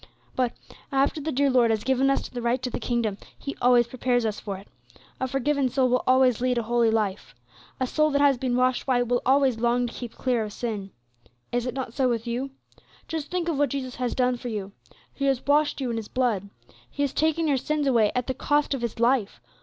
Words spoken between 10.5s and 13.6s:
sin. Is it not so with you? Just think of